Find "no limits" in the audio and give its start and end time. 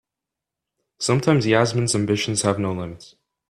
2.57-3.15